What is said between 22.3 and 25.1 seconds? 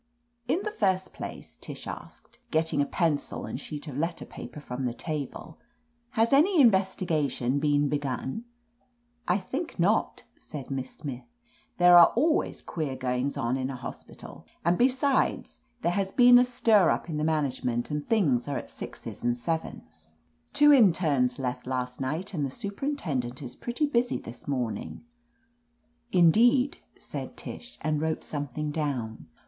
and the superintendent is pretty busy this morning/*